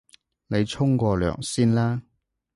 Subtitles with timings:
[0.47, 2.01] 你沖個涼先啦